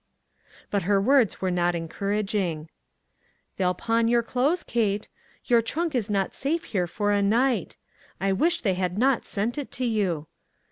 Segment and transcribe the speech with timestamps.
[0.71, 2.69] But her words were not encouraging:"
[3.57, 5.07] They'll pawn your clothes, Kate;
[5.45, 7.77] your trunk is not safe here for a night.
[8.19, 10.25] I wish they had not sent it to you.